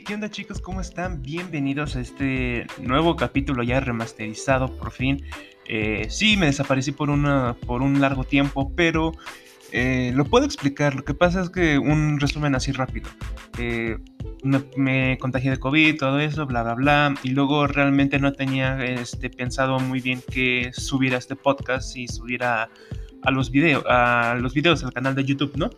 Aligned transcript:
¿qué 0.00 0.14
onda 0.14 0.30
chicos? 0.30 0.60
¿Cómo 0.60 0.80
están? 0.80 1.20
Bienvenidos 1.20 1.96
a 1.96 2.00
este 2.00 2.66
nuevo 2.80 3.14
capítulo 3.14 3.62
ya 3.62 3.78
remasterizado 3.78 4.74
por 4.78 4.90
fin. 4.90 5.22
Eh, 5.66 6.06
sí, 6.08 6.38
me 6.38 6.46
desaparecí 6.46 6.92
por, 6.92 7.10
una, 7.10 7.54
por 7.66 7.82
un 7.82 8.00
largo 8.00 8.24
tiempo, 8.24 8.72
pero 8.74 9.12
eh, 9.70 10.10
lo 10.14 10.24
puedo 10.24 10.46
explicar. 10.46 10.94
Lo 10.94 11.04
que 11.04 11.12
pasa 11.12 11.42
es 11.42 11.50
que 11.50 11.78
un 11.78 12.18
resumen 12.18 12.54
así 12.54 12.72
rápido. 12.72 13.10
Eh, 13.58 13.98
me, 14.76 15.18
contagié 15.18 15.50
de 15.50 15.58
COVID, 15.58 15.98
todo 15.98 16.20
eso, 16.20 16.46
bla, 16.46 16.62
bla, 16.62 16.74
bla. 16.74 17.14
Y 17.22 17.30
luego 17.30 17.66
realmente 17.66 18.18
no 18.18 18.32
tenía 18.32 18.82
este, 18.82 19.28
pensado 19.28 19.78
muy 19.78 20.00
bien 20.00 20.22
que 20.30 20.70
subiera 20.72 21.18
este 21.18 21.36
podcast 21.36 21.94
y 21.98 22.08
subiera 22.08 22.70
a 23.24 23.30
los, 23.30 23.50
videos 23.50 23.84
a 23.86 24.36
los 24.40 24.54
videos 24.54 24.82
al 24.84 24.94
canal 24.94 25.14
de 25.14 25.24
YouTube, 25.24 25.52
¿no? 25.56 25.68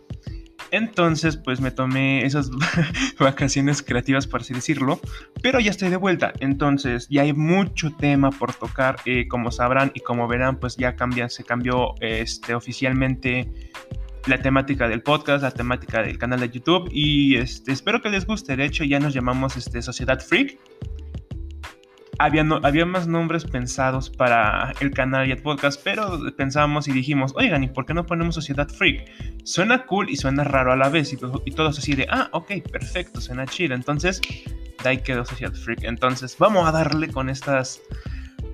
Entonces, 0.75 1.37
pues 1.37 1.61
me 1.61 1.71
tomé 1.71 2.25
esas 2.25 2.51
vacaciones 3.19 3.81
creativas, 3.81 4.27
por 4.27 4.41
así 4.41 4.53
decirlo, 4.53 4.99
pero 5.41 5.61
ya 5.61 5.71
estoy 5.71 5.87
de 5.87 5.95
vuelta. 5.95 6.33
Entonces, 6.41 7.07
ya 7.09 7.21
hay 7.21 7.31
mucho 7.31 7.91
tema 7.95 8.29
por 8.29 8.53
tocar. 8.53 8.97
Eh, 9.05 9.29
como 9.29 9.51
sabrán 9.51 9.93
y 9.93 10.01
como 10.01 10.27
verán, 10.27 10.59
pues 10.59 10.75
ya 10.75 10.97
cambia, 10.97 11.29
se 11.29 11.45
cambió 11.45 11.95
este, 12.01 12.55
oficialmente 12.55 13.49
la 14.27 14.41
temática 14.41 14.89
del 14.89 15.01
podcast, 15.01 15.43
la 15.43 15.51
temática 15.51 16.01
del 16.01 16.17
canal 16.17 16.41
de 16.41 16.49
YouTube. 16.49 16.89
Y 16.91 17.37
este, 17.37 17.71
espero 17.71 18.01
que 18.01 18.09
les 18.09 18.25
guste. 18.25 18.57
De 18.57 18.65
hecho, 18.65 18.83
ya 18.83 18.99
nos 18.99 19.13
llamamos 19.13 19.55
este, 19.55 19.81
Sociedad 19.81 20.19
Freak 20.19 20.57
había, 22.19 22.45
había 22.63 22.85
más 22.85 23.07
nombres 23.07 23.45
pensados 23.45 24.09
para 24.09 24.73
el 24.79 24.91
canal 24.91 25.27
y 25.27 25.31
el 25.31 25.41
podcast, 25.41 25.81
pero 25.83 26.19
pensamos 26.35 26.87
y 26.87 26.91
dijimos, 26.91 27.33
oigan, 27.35 27.63
¿y 27.63 27.67
por 27.67 27.85
qué 27.85 27.93
no 27.93 28.05
ponemos 28.05 28.35
Sociedad 28.35 28.67
Freak? 28.67 29.09
Suena 29.43 29.85
cool 29.85 30.09
y 30.09 30.15
suena 30.15 30.43
raro 30.43 30.71
a 30.71 30.75
la 30.75 30.89
vez, 30.89 31.13
y, 31.13 31.17
y 31.45 31.51
todos 31.51 31.79
así 31.79 31.95
de, 31.95 32.07
ah, 32.09 32.29
ok, 32.31 32.51
perfecto, 32.71 33.21
suena 33.21 33.45
chido. 33.45 33.75
Entonces, 33.75 34.21
de 34.83 34.89
ahí 34.89 34.97
quedó 34.97 35.25
Sociedad 35.25 35.53
Freak. 35.53 35.83
Entonces, 35.83 36.35
vamos 36.37 36.67
a 36.67 36.71
darle 36.71 37.09
con 37.09 37.29
estas, 37.29 37.81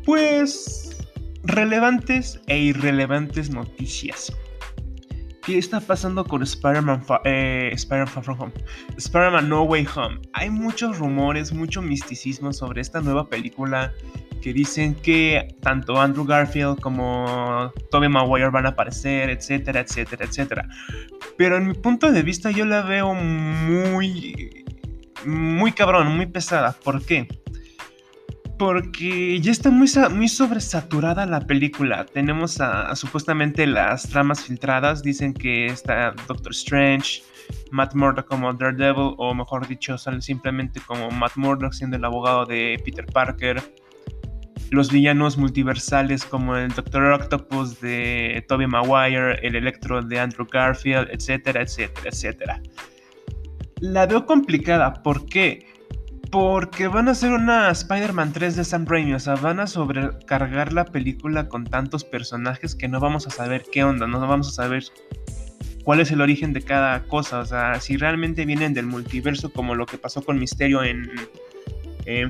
pues, 0.06 0.98
relevantes 1.44 2.40
e 2.48 2.60
irrelevantes 2.60 3.50
noticias. 3.50 4.36
¿Qué 5.44 5.58
está 5.58 5.80
pasando 5.80 6.24
con 6.24 6.44
Spider-Man 6.44 7.04
eh, 7.24 7.72
Spider 7.74 8.08
From 8.08 8.40
Home? 8.40 8.52
Spider-Man 8.98 9.50
No 9.50 9.64
Way 9.64 9.88
Home. 9.96 10.20
Hay 10.34 10.52
muchos 10.52 11.00
rumores, 11.00 11.52
mucho 11.52 11.82
misticismo 11.82 12.54
sobre 12.54 12.82
esta 12.82 13.02
nueva 13.02 13.28
película 13.28 13.92
que 14.42 14.54
dicen 14.54 14.94
que 14.94 15.56
tanto 15.62 16.00
Andrew 16.00 16.26
Garfield 16.26 16.80
como 16.80 17.72
Tobey 17.90 18.10
Maguire 18.10 18.50
van 18.50 18.68
a 18.68 18.70
aparecer, 18.70 19.32
etcétera, 19.32 19.80
etcétera, 19.80 20.26
etcétera. 20.26 20.70
Pero 21.38 21.58
en 21.58 21.68
mi 21.68 21.74
punto 21.74 22.12
de 22.12 22.22
vista 22.22 22.52
yo 22.52 22.66
la 22.66 22.84
veo 22.84 23.14
muy 23.16 24.64
muy 25.26 25.72
cabrón, 25.72 26.16
muy 26.16 26.28
pesada. 26.28 26.76
¿Por 26.84 27.04
qué? 27.04 27.28
Porque 28.62 29.42
ya 29.42 29.52
está 29.52 29.72
muy, 29.72 29.90
muy 30.12 30.28
sobresaturada 30.28 31.26
la 31.26 31.40
película. 31.40 32.06
Tenemos 32.06 32.60
supuestamente 32.94 33.66
las 33.66 34.08
tramas 34.08 34.44
filtradas. 34.44 35.02
Dicen 35.02 35.34
que 35.34 35.66
está 35.66 36.14
Doctor 36.28 36.52
Strange, 36.52 37.24
Matt 37.72 37.96
Murdock 37.96 38.28
como 38.28 38.54
Daredevil, 38.54 39.16
o 39.18 39.34
mejor 39.34 39.68
dicho, 39.68 39.98
sale 39.98 40.22
simplemente 40.22 40.80
como 40.86 41.10
Matt 41.10 41.38
Murdock 41.38 41.74
siendo 41.74 41.98
el 41.98 42.06
abogado 42.06 42.46
de 42.46 42.80
Peter 42.86 43.08
Parker. 43.08 43.60
Los 44.70 44.92
villanos 44.92 45.40
multiversales 45.40 46.24
como 46.24 46.56
el 46.56 46.72
Doctor 46.72 47.14
Octopus 47.14 47.82
de 47.82 48.46
Tobey 48.48 48.68
Maguire, 48.68 49.40
el 49.42 49.56
Electro 49.56 50.04
de 50.04 50.20
Andrew 50.20 50.46
Garfield, 50.46 51.08
etcétera, 51.10 51.64
etcétera, 51.64 52.10
etcétera. 52.10 52.62
La 53.80 54.06
veo 54.06 54.28
complicada, 54.28 55.02
¿por 55.02 55.26
qué? 55.26 55.71
Porque 56.30 56.88
van 56.88 57.08
a 57.08 57.12
hacer 57.12 57.32
una 57.32 57.70
Spider-Man 57.72 58.32
3 58.32 58.56
de 58.56 58.64
Sam 58.64 58.86
Raimi, 58.86 59.14
o 59.14 59.20
sea, 59.20 59.36
van 59.36 59.60
a 59.60 59.68
sobrecargar 59.68 60.72
la 60.72 60.86
película 60.86 61.50
con 61.50 61.66
tantos 61.66 62.04
personajes 62.04 62.76
que 62.76 62.88
no 62.88 63.00
vamos 63.00 63.28
a 63.28 63.30
saber 63.32 63.66
qué 63.72 63.84
onda, 63.84 64.08
no 64.08 64.20
vamos 64.20 64.48
a 64.50 64.52
saber 64.52 64.84
cuál 65.84 66.00
es 66.00 66.12
el 66.12 66.22
origen 66.22 66.54
de 66.54 66.62
cada 66.62 67.04
cosa, 67.04 67.40
o 67.40 67.46
sea, 67.46 67.80
si 67.82 67.98
realmente 67.98 68.46
vienen 68.46 68.74
del 68.74 68.86
multiverso 68.86 69.52
como 69.52 69.76
lo 69.76 69.86
que 69.86 69.98
pasó 69.98 70.22
con 70.22 70.40
Misterio 70.40 70.84
en, 70.84 71.10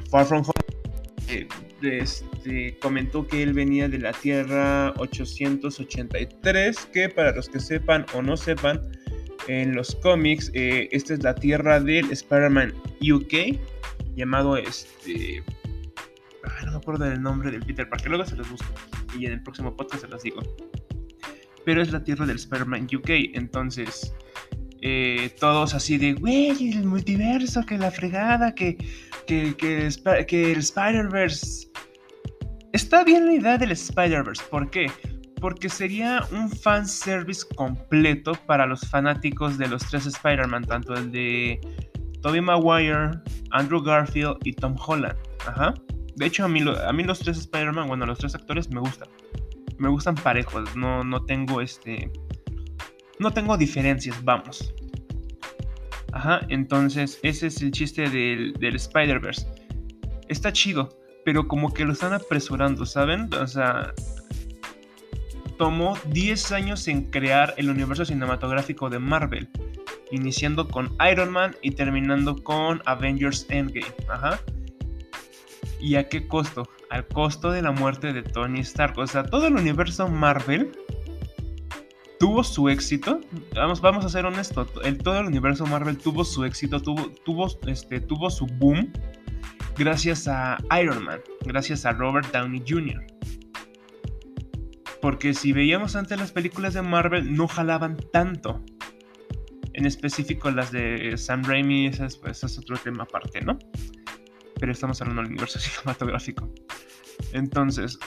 Far 0.10 0.26
From 0.26 0.44
Home. 0.44 1.48
Este, 1.82 2.78
comentó 2.80 3.28
que 3.28 3.42
él 3.42 3.54
venía 3.54 3.88
de 3.88 4.00
la 4.00 4.14
Tierra 4.14 4.94
883, 4.98 6.78
que 6.94 7.10
para 7.10 7.34
los 7.34 7.50
que 7.50 7.60
sepan 7.60 8.06
o 8.14 8.22
no 8.22 8.38
sepan, 8.38 8.82
en 9.48 9.76
los 9.76 9.96
cómics, 9.96 10.52
eh, 10.54 10.90
esta 10.92 11.14
es 11.14 11.24
la 11.24 11.36
Tierra 11.36 11.80
del 11.80 12.12
Spider-Man 12.12 12.74
UK 13.02 13.60
llamado 14.16 14.58
este. 14.58 15.44
no 16.66 16.72
me 16.72 16.78
acuerdo 16.78 17.06
del 17.06 17.22
nombre 17.22 17.52
del 17.52 17.66
Peter 17.66 17.90
Parker, 17.90 18.10
luego 18.10 18.26
se 18.26 18.36
los 18.36 18.50
busco 18.50 18.68
y 19.18 19.26
en 19.26 19.34
el 19.34 19.44
próximo 19.44 19.76
podcast 19.76 20.04
se 20.04 20.08
los 20.08 20.24
digo. 20.24 20.42
Pero 21.66 21.82
es 21.82 21.92
la 21.92 22.04
tierra 22.04 22.26
del 22.26 22.38
Spider-Man 22.38 22.88
UK, 22.92 23.10
entonces 23.34 24.14
eh, 24.82 25.36
todos 25.40 25.76
así 25.76 25.98
de, 25.98 26.14
güey, 26.14 26.72
el 26.72 26.86
multiverso, 26.86 27.64
que 27.66 27.78
la 27.78 27.92
fregada, 27.92 28.56
que, 28.56 28.78
que, 29.28 29.56
que, 29.56 29.90
que 30.28 30.52
el 30.52 30.60
Spider-Verse. 30.60 31.68
Está 32.74 33.04
bien 33.04 33.28
la 33.28 33.34
idea 33.34 33.58
del 33.58 33.72
Spider-Verse, 33.72 34.44
¿por 34.50 34.72
qué? 34.72 34.88
Porque 35.40 35.70
sería 35.70 36.26
un 36.32 36.50
fanservice 36.50 37.46
completo 37.56 38.34
para 38.48 38.66
los 38.66 38.82
fanáticos 38.90 39.58
de 39.60 39.68
los 39.68 39.88
tres 39.88 40.08
Spider-Man, 40.08 40.64
tanto 40.66 40.96
el 40.96 41.12
de 41.12 41.60
Tobey 42.22 42.42
Maguire, 42.42 43.12
Andrew 43.52 43.82
Garfield 43.82 44.38
y 44.44 44.54
Tom 44.54 44.76
Holland. 44.86 45.18
Ajá. 45.46 45.74
De 46.16 46.26
hecho, 46.26 46.46
a 46.46 46.48
mí, 46.48 46.62
a 46.62 46.94
mí 46.94 47.04
los 47.04 47.20
tres 47.20 47.38
Spider-Man, 47.40 47.88
bueno, 47.88 48.06
los 48.06 48.20
tres 48.20 48.36
actores 48.36 48.70
me 48.70 48.80
gustan. 48.80 49.10
Me 49.78 49.90
gustan 49.90 50.16
parejos. 50.16 50.76
No, 50.76 51.04
no 51.04 51.24
tengo 51.26 51.62
este. 51.62 52.12
No 53.20 53.32
tengo 53.32 53.58
diferencias, 53.58 54.24
vamos. 54.24 54.74
Ajá, 56.14 56.42
entonces 56.50 57.20
ese 57.24 57.48
es 57.48 57.62
el 57.62 57.72
chiste 57.72 58.10
del, 58.10 58.54
del 58.54 58.76
Spider-Verse. 58.76 59.48
Está 60.28 60.52
chido, 60.52 60.90
pero 61.26 61.48
como 61.48 61.74
que 61.74 61.86
lo 61.86 61.94
están 61.94 62.14
apresurando, 62.14 62.86
¿saben? 62.86 63.30
O 63.34 63.48
sea, 63.48 63.94
tomó 65.58 65.98
10 66.10 66.52
años 66.52 66.88
en 66.88 67.10
crear 67.10 67.54
el 67.58 67.70
universo 67.70 68.04
cinematográfico 68.04 68.90
de 68.90 69.00
Marvel 69.00 69.50
iniciando 70.12 70.68
con 70.68 70.96
Iron 71.10 71.32
Man 71.32 71.56
y 71.62 71.72
terminando 71.72 72.36
con 72.36 72.82
Avengers 72.86 73.46
Endgame. 73.50 73.94
Ajá. 74.10 74.40
¿Y 75.80 75.96
a 75.96 76.08
qué 76.08 76.28
costo? 76.28 76.70
Al 76.90 77.08
costo 77.08 77.52
de 77.52 77.62
la 77.62 77.72
muerte 77.72 78.14
de 78.14 78.22
Tony 78.22 78.60
Stark. 78.60 78.98
O 78.98 79.08
sea, 79.08 79.24
todo 79.24 79.48
el 79.48 79.56
universo 79.56 80.08
Marvel 80.08 80.72
tuvo 82.20 82.44
su 82.44 82.70
éxito. 82.70 83.20
Vamos, 83.56 83.82
vamos 83.82 84.06
a 84.06 84.10
ser 84.10 84.26
honestos. 84.26 84.70
El, 84.84 85.00
todo 85.00 85.20
el 85.20 85.26
universo 85.26 85.66
Marvel 85.66 85.98
tuvo 85.98 86.24
su 86.24 86.46
éxito, 86.46 86.80
tuvo, 86.80 87.10
tuvo, 87.26 87.48
este, 87.68 88.00
tuvo 88.00 88.30
su 88.30 88.46
boom 88.46 88.92
gracias 89.76 90.28
a 90.28 90.58
Iron 90.82 91.04
Man, 91.04 91.20
gracias 91.46 91.86
a 91.86 91.94
Robert 91.94 92.32
Downey 92.32 92.64
Jr. 92.68 93.04
Porque 95.02 95.34
si 95.34 95.52
veíamos 95.52 95.96
antes 95.96 96.20
las 96.20 96.32
películas 96.32 96.76
de 96.76 96.84
Marvel, 96.84 97.34
no 97.36 97.48
jalaban 97.48 97.98
tanto 98.12 98.64
en 99.82 99.88
específico 99.88 100.52
las 100.52 100.72
de 100.72 101.18
Sam 101.18 101.44
Raimi, 101.44 101.88
ese 101.88 102.06
es, 102.06 102.16
pues, 102.16 102.44
es 102.44 102.56
otro 102.60 102.78
tema 102.78 103.02
aparte, 103.04 103.42
¿no? 103.42 103.58
Pero 104.60 104.72
estamos 104.72 105.02
hablando 105.02 105.24
del 105.24 105.32
universo 105.32 105.58
cinematográfico. 105.60 106.48
Entonces, 107.34 107.98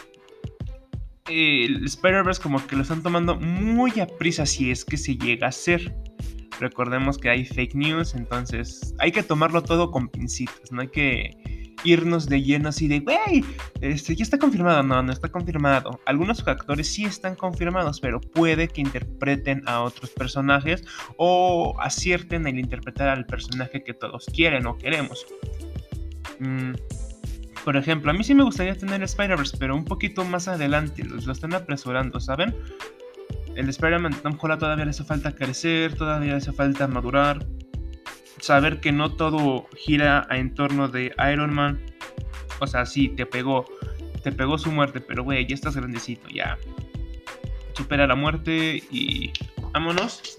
el 1.28 1.84
Spider-Verse 1.84 2.40
como 2.40 2.64
que 2.64 2.76
lo 2.76 2.82
están 2.82 3.02
tomando 3.02 3.34
muy 3.34 3.98
a 3.98 4.06
prisa 4.06 4.46
si 4.46 4.70
es 4.70 4.84
que 4.84 4.96
se 4.96 5.16
llega 5.16 5.46
a 5.46 5.48
hacer. 5.48 5.92
Recordemos 6.60 7.18
que 7.18 7.30
hay 7.30 7.44
fake 7.44 7.74
news, 7.74 8.14
entonces 8.14 8.94
hay 9.00 9.10
que 9.10 9.24
tomarlo 9.24 9.60
todo 9.64 9.90
con 9.90 10.08
pincitas, 10.08 10.70
no 10.70 10.80
hay 10.80 10.88
que 10.88 11.36
irnos 11.84 12.28
de 12.28 12.42
lleno 12.42 12.70
así 12.70 12.88
de, 12.88 13.00
güey, 13.00 13.44
este, 13.80 14.16
ya 14.16 14.24
está 14.24 14.38
confirmado. 14.38 14.82
No, 14.82 15.02
no 15.02 15.12
está 15.12 15.28
confirmado. 15.28 16.00
Algunos 16.06 16.46
actores 16.46 16.92
sí 16.92 17.04
están 17.04 17.36
confirmados, 17.36 18.00
pero 18.00 18.20
puede 18.20 18.68
que 18.68 18.80
interpreten 18.80 19.62
a 19.66 19.82
otros 19.82 20.10
personajes 20.10 20.84
o 21.16 21.74
acierten 21.80 22.46
el 22.46 22.58
interpretar 22.58 23.08
al 23.08 23.26
personaje 23.26 23.84
que 23.84 23.94
todos 23.94 24.26
quieren 24.26 24.66
o 24.66 24.76
queremos. 24.76 25.26
Mm, 26.40 26.72
por 27.64 27.76
ejemplo, 27.76 28.10
a 28.10 28.14
mí 28.14 28.24
sí 28.24 28.34
me 28.34 28.44
gustaría 28.44 28.74
tener 28.74 29.02
Spider-Verse, 29.02 29.56
pero 29.58 29.76
un 29.76 29.84
poquito 29.84 30.24
más 30.24 30.48
adelante. 30.48 31.04
Los, 31.04 31.26
lo 31.26 31.32
están 31.32 31.54
apresurando, 31.54 32.20
¿saben? 32.20 32.54
El 33.54 33.68
Spider-Man 33.68 34.14
Tom 34.22 34.36
Holland 34.40 34.60
todavía 34.60 34.84
le 34.84 34.90
hace 34.90 35.04
falta 35.04 35.32
crecer, 35.32 35.94
todavía 35.94 36.32
le 36.32 36.38
hace 36.38 36.52
falta 36.52 36.88
madurar 36.88 37.46
saber 38.40 38.80
que 38.80 38.92
no 38.92 39.12
todo 39.12 39.66
gira 39.76 40.26
en 40.30 40.54
torno 40.54 40.88
de 40.88 41.14
Iron 41.32 41.54
Man. 41.54 41.80
O 42.60 42.66
sea, 42.66 42.86
sí, 42.86 43.08
te 43.08 43.26
pegó, 43.26 43.64
te 44.22 44.32
pegó 44.32 44.58
su 44.58 44.70
muerte, 44.70 45.00
pero 45.00 45.24
güey, 45.24 45.46
ya 45.46 45.54
estás 45.54 45.76
grandecito, 45.76 46.28
ya. 46.28 46.58
Supera 47.74 48.06
la 48.06 48.14
muerte 48.14 48.82
y 48.90 49.32
vámonos. 49.72 50.36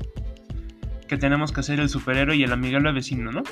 Que 1.07 1.18
tenemos 1.18 1.51
que 1.51 1.62
ser 1.62 1.80
el 1.80 1.89
superhéroe 1.89 2.36
y 2.36 2.44
el 2.44 2.51
amigable 2.51 2.92
vecino, 2.92 3.31
¿no? 3.31 3.44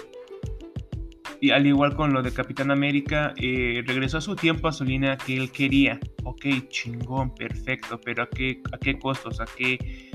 y 1.44 1.52
al 1.52 1.68
igual 1.68 1.94
con 1.94 2.14
lo 2.14 2.22
de 2.22 2.32
Capitán 2.32 2.72
América, 2.72 3.34
eh, 3.36 3.84
regresó 3.86 4.20
a 4.20 4.22
su 4.22 4.34
tiempo, 4.34 4.70
a 4.70 4.72
su 4.72 4.86
línea 4.86 5.18
que 5.18 5.36
él 5.36 5.52
quería. 5.52 6.00
Ok, 6.24 6.46
chingón, 6.70 7.36
perfecto, 7.36 8.00
pero 8.00 8.24
¿a 8.24 8.30
qué, 8.30 8.62
a 8.72 8.78
qué 8.78 8.98
costos? 8.98 9.42
¿A 9.42 9.46
qué, 9.58 10.10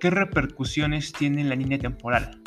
qué 0.00 0.08
repercusiones 0.08 1.12
tiene 1.12 1.44
la 1.44 1.54
línea 1.54 1.78
temporal? 1.78 2.40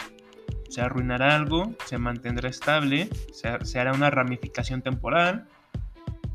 ¿Se 0.74 0.82
arruinará 0.82 1.36
algo? 1.36 1.76
¿Se 1.86 2.00
mantendrá 2.00 2.50
estable? 2.50 3.08
¿Se, 3.32 3.80
hará 3.80 3.94
una 3.94 4.10
ramificación 4.10 4.82
temporal? 4.82 5.48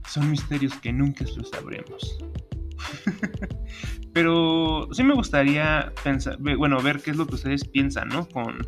Son 0.06 0.30
misterios 0.30 0.74
que 0.74 0.92
nunca 0.92 1.24
lo 1.36 1.42
sabremos. 1.42 2.20
Pero 4.12 4.88
sí 4.92 5.02
me 5.02 5.14
gustaría 5.14 5.92
pensar, 6.04 6.38
bueno, 6.38 6.80
ver 6.80 7.00
qué 7.00 7.10
es 7.10 7.16
lo 7.16 7.26
que 7.26 7.34
ustedes 7.34 7.64
piensan, 7.64 8.10
¿no? 8.10 8.28
Con, 8.28 8.64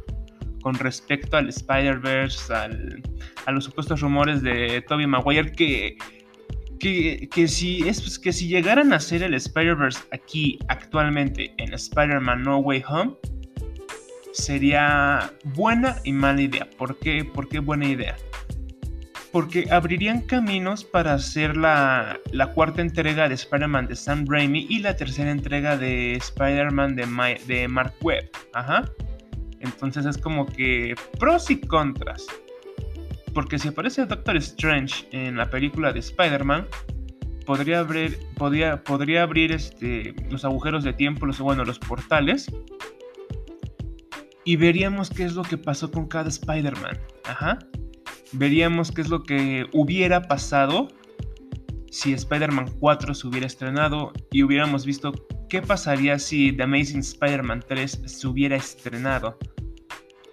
con 0.61 0.75
respecto 0.75 1.37
al 1.37 1.49
Spider-Verse, 1.49 2.53
a 2.53 3.53
los 3.53 3.63
supuestos 3.63 4.01
rumores 4.01 4.43
de 4.43 4.85
Tobey 4.89 5.07
Maguire, 5.07 5.53
que, 5.53 5.97
que, 6.81 7.47
si, 7.47 7.89
es, 7.89 8.01
pues, 8.01 8.19
que 8.19 8.33
si 8.33 8.49
llegaran 8.49 8.93
a 8.93 8.97
hacer 8.97 9.23
el 9.23 9.35
Spider-Verse 9.35 10.01
aquí 10.11 10.59
actualmente 10.67 11.55
en 11.59 11.73
Spider-Man 11.75 12.43
No 12.43 12.59
Way 12.59 12.83
Home, 12.89 13.15
sería 14.41 15.33
buena 15.55 15.97
y 16.05 16.13
mala 16.13 16.43
idea. 16.43 16.69
¿Por 16.77 16.99
qué, 16.99 17.25
¿Por 17.25 17.49
qué 17.49 17.61
buena 17.61 17.87
idea? 17.87 18.17
porque 19.33 19.67
abrirían 19.71 20.23
caminos 20.23 20.85
para 20.85 21.15
hacer 21.15 21.57
la, 21.57 22.19
cuarta 22.55 22.83
entrega 22.83 23.29
de 23.29 23.35
Spider-Man 23.35 23.87
de 23.87 23.97
Sam 23.97 24.25
Raimi 24.29 24.67
y 24.69 24.81
la 24.81 24.97
tercera 24.97 25.31
entrega 25.31 25.77
de 25.77 26.15
Spider-Man 26.15 26.97
de, 26.97 27.41
de 27.47 27.69
Mark 27.69 27.95
Webb. 28.03 28.29
Ajá. 28.55 28.91
Entonces 29.61 30.07
es 30.07 30.19
como 30.19 30.47
que 30.47 30.95
pros 31.19 31.51
y 31.51 31.61
contras. 31.61 32.27
Porque 33.33 33.59
si 33.59 33.69
aparece 33.69 34.07
Doctor 34.07 34.37
Strange 34.39 35.07
en 35.13 35.37
la 35.37 35.49
película 35.49 35.93
de 35.93 36.01
Spider-Man, 36.01 36.67
podría 37.47 37.81
abrir, 37.81 38.19
podría, 38.37 38.83
podría 38.83 39.23
abrir 39.23 39.53
este, 39.53 40.15
los 40.29 40.45
agujeros 40.45 40.83
de 40.83 40.93
tiempo, 40.93 41.27
los, 41.27 41.39
bueno, 41.39 41.65
los 41.65 41.79
portales. 41.79 42.51
Y 44.45 44.57
veríamos 44.57 45.11
qué 45.11 45.25
es 45.25 45.35
lo 45.35 45.43
que 45.43 45.59
pasó 45.59 45.91
con 45.91 46.07
cada 46.07 46.29
Spider-Man. 46.29 46.99
Ajá 47.25 47.59
veríamos 48.33 48.93
qué 48.93 49.01
es 49.01 49.09
lo 49.09 49.23
que 49.23 49.67
hubiera 49.73 50.23
pasado 50.23 50.89
si 51.91 52.13
Spider-Man 52.13 52.67
4 52.79 53.15
se 53.15 53.27
hubiera 53.27 53.47
estrenado 53.47 54.13
y 54.31 54.43
hubiéramos 54.45 54.87
visto 54.87 55.13
qué 55.49 55.61
pasaría 55.61 56.19
si 56.19 56.53
The 56.53 56.63
Amazing 56.63 57.01
Spider-Man 57.01 57.65
3 57.67 58.03
se 58.07 58.27
hubiera 58.29 58.57
estrenado. 58.57 59.37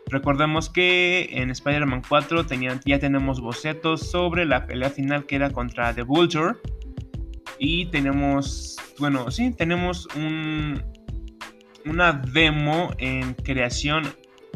Recordemos 0.09 0.69
que 0.69 1.27
en 1.31 1.49
Spider-Man 1.49 2.03
4 2.07 2.45
ya 2.85 2.99
tenemos 2.99 3.41
bocetos 3.41 4.09
sobre 4.09 4.45
la 4.45 4.67
pelea 4.67 4.89
final 4.89 5.25
que 5.25 5.35
era 5.35 5.49
contra 5.49 5.93
The 5.93 6.03
Vulture. 6.03 6.53
Y 7.59 7.87
tenemos, 7.87 8.77
bueno, 8.99 9.31
sí, 9.31 9.51
tenemos 9.51 10.07
un, 10.15 10.83
una 11.89 12.13
demo 12.13 12.93
en 12.97 13.33
creación 13.33 14.03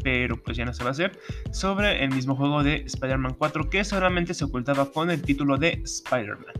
pero 0.04 0.42
pues 0.42 0.58
ya 0.58 0.66
no 0.66 0.74
se 0.74 0.84
va 0.84 0.90
a 0.90 0.92
hacer, 0.92 1.20
sobre 1.52 2.04
el 2.04 2.12
mismo 2.12 2.36
juego 2.36 2.64
de 2.64 2.84
Spider-Man 2.86 3.36
4 3.38 3.70
que 3.70 3.84
solamente 3.84 4.34
se 4.34 4.46
ocultaba 4.46 4.92
con 4.92 5.10
el 5.12 5.22
título 5.22 5.58
de 5.58 5.82
Spider-Man. 5.84 6.54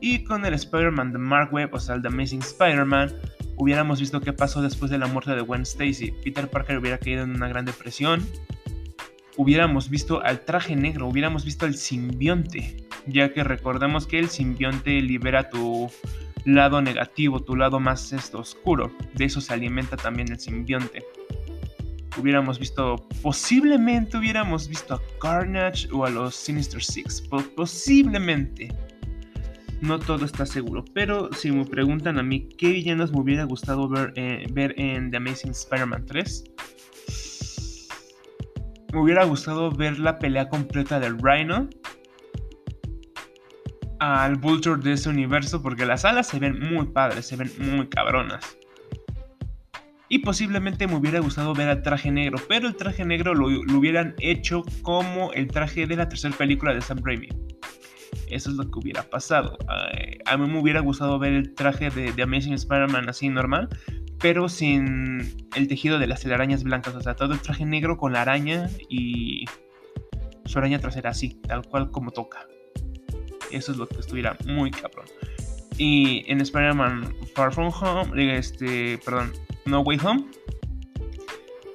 Y 0.00 0.24
con 0.24 0.44
el 0.44 0.54
Spider-Man 0.54 1.12
de 1.12 1.18
Mark 1.18 1.52
Webb, 1.52 1.74
o 1.74 1.80
sea, 1.80 1.94
el 1.94 2.02
de 2.02 2.08
Amazing 2.08 2.40
Spider-Man, 2.40 3.14
hubiéramos 3.56 4.00
visto 4.00 4.20
qué 4.20 4.32
pasó 4.32 4.60
después 4.60 4.90
de 4.90 4.98
la 4.98 5.06
muerte 5.06 5.32
de 5.32 5.42
Gwen 5.42 5.62
Stacy. 5.62 6.12
Peter 6.24 6.48
Parker 6.48 6.78
hubiera 6.78 6.98
caído 6.98 7.22
en 7.22 7.30
una 7.30 7.48
gran 7.48 7.64
depresión. 7.64 8.26
Hubiéramos 9.36 9.88
visto 9.88 10.20
al 10.22 10.40
traje 10.40 10.74
negro, 10.74 11.06
hubiéramos 11.06 11.44
visto 11.44 11.66
al 11.66 11.76
simbionte, 11.76 12.84
ya 13.06 13.32
que 13.32 13.44
recordemos 13.44 14.06
que 14.06 14.18
el 14.18 14.28
simbionte 14.28 15.00
libera 15.00 15.48
tu 15.48 15.88
lado 16.44 16.82
negativo, 16.82 17.40
tu 17.40 17.56
lado 17.56 17.80
más 17.80 18.12
esto, 18.12 18.38
oscuro. 18.38 18.92
De 19.14 19.24
eso 19.24 19.40
se 19.40 19.52
alimenta 19.52 19.96
también 19.96 20.30
el 20.30 20.40
simbionte 20.40 21.04
hubiéramos 22.18 22.58
visto, 22.58 22.96
posiblemente 23.22 24.16
hubiéramos 24.16 24.68
visto 24.68 24.94
a 24.94 25.00
Carnage 25.20 25.88
o 25.92 26.04
a 26.04 26.10
los 26.10 26.34
Sinister 26.34 26.82
Six. 26.82 27.22
Posiblemente. 27.56 28.68
No 29.80 29.98
todo 29.98 30.24
está 30.24 30.46
seguro. 30.46 30.84
Pero 30.94 31.28
si 31.32 31.50
me 31.50 31.64
preguntan 31.64 32.18
a 32.18 32.22
mí 32.22 32.48
qué 32.56 32.68
villanos 32.68 33.12
me 33.12 33.20
hubiera 33.20 33.44
gustado 33.44 33.88
ver, 33.88 34.12
eh, 34.16 34.46
ver 34.52 34.74
en 34.78 35.10
The 35.10 35.16
Amazing 35.16 35.50
Spider-Man 35.50 36.06
3, 36.06 36.44
me 38.92 39.00
hubiera 39.00 39.24
gustado 39.24 39.70
ver 39.72 39.98
la 39.98 40.18
pelea 40.18 40.48
completa 40.48 41.00
del 41.00 41.18
Rhino 41.18 41.68
al 44.02 44.34
Vulture 44.34 44.82
de 44.82 44.94
ese 44.94 45.08
universo 45.08 45.62
porque 45.62 45.86
las 45.86 46.04
alas 46.04 46.26
se 46.26 46.40
ven 46.40 46.58
muy 46.58 46.86
padres, 46.86 47.24
se 47.24 47.36
ven 47.36 47.52
muy 47.58 47.86
cabronas. 47.86 48.56
Y 50.08 50.18
posiblemente 50.18 50.88
me 50.88 50.96
hubiera 50.96 51.20
gustado 51.20 51.54
ver 51.54 51.68
al 51.68 51.82
traje 51.82 52.10
negro, 52.10 52.36
pero 52.48 52.66
el 52.66 52.74
traje 52.74 53.04
negro 53.04 53.32
lo, 53.32 53.46
hubieran 53.46 54.16
hecho 54.18 54.64
como 54.82 55.32
el 55.34 55.46
traje 55.46 55.86
de 55.86 55.94
la 55.94 56.08
tercera 56.08 56.36
película 56.36 56.74
de 56.74 56.80
Sam 56.80 56.98
Raimi. 57.04 57.28
Eso 58.28 58.50
es 58.50 58.56
lo 58.56 58.64
que 58.64 58.78
hubiera 58.80 59.04
pasado. 59.04 59.56
a 60.26 60.36
mí 60.36 60.50
me 60.50 60.58
hubiera 60.58 60.80
gustado 60.80 61.20
ver 61.20 61.34
el 61.34 61.54
traje 61.54 61.90
de, 61.90 62.20
Amazing 62.20 62.54
Spider-Man 62.54 63.08
así 63.08 63.28
normal, 63.28 63.68
pero 64.18 64.48
sin 64.48 65.46
el 65.54 65.68
tejido 65.68 66.00
de 66.00 66.08
las 66.08 66.22
telarañas 66.22 66.64
blancas. 66.64 66.96
O 66.96 67.00
sea, 67.00 67.14
todo 67.14 67.34
el 67.34 67.40
traje 67.40 67.64
negro 67.64 67.96
con 67.98 68.14
la 68.14 68.22
araña 68.22 68.68
y 68.88 69.44
su 70.44 70.58
araña 70.58 70.80
trasera 70.80 71.10
así, 71.10 71.40
tal 71.46 71.62
cual 71.62 71.92
como 71.92 72.10
toca. 72.10 72.48
Eso 73.52 73.72
es 73.72 73.78
lo 73.78 73.86
que 73.86 74.00
estuviera 74.00 74.36
muy 74.46 74.70
cabrón. 74.70 75.06
Y 75.78 76.30
en 76.30 76.40
Spider-Man 76.40 77.14
Far 77.34 77.52
From 77.52 77.72
Home, 77.80 78.36
este, 78.36 78.98
perdón, 78.98 79.32
no 79.64 79.80
Way 79.80 79.98
Home, 80.04 80.26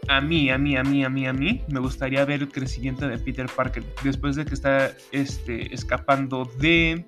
a 0.07 0.21
mí, 0.21 0.50
a 0.50 0.57
mí, 0.57 0.77
a 0.77 0.83
mí, 0.83 1.03
a 1.03 1.09
mí, 1.09 1.27
a 1.27 1.33
mí, 1.33 1.62
me 1.69 1.79
gustaría 1.79 2.24
ver 2.24 2.41
el 2.41 2.50
crecimiento 2.50 3.07
de 3.07 3.18
Peter 3.18 3.47
Parker 3.53 3.83
después 4.03 4.35
de 4.35 4.45
que 4.45 4.53
está 4.53 4.94
este, 5.12 5.74
escapando 5.74 6.50
de 6.59 7.06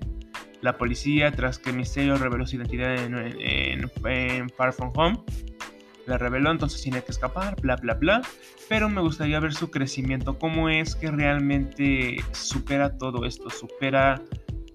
la 0.62 0.78
policía 0.78 1.32
tras 1.32 1.58
que 1.58 1.72
Misterio 1.72 2.18
reveló 2.18 2.46
su 2.46 2.58
identidad 2.58 2.96
en, 2.98 3.90
Far 4.58 4.74
From 4.74 4.92
Home. 4.96 5.24
La 6.06 6.18
reveló, 6.18 6.52
entonces 6.52 6.82
tiene 6.82 7.04
que 7.04 7.12
escapar, 7.12 7.56
bla, 7.62 7.76
bla, 7.78 7.94
bla. 7.94 8.22
Pero 8.68 8.90
me 8.90 9.00
gustaría 9.00 9.40
ver 9.40 9.54
su 9.54 9.72
crecimiento, 9.72 10.38
cómo 10.38 10.68
es 10.68 10.96
que 10.96 11.10
realmente 11.12 12.18
supera 12.32 12.98
todo 12.98 13.26
esto, 13.26 13.50
supera 13.50 14.22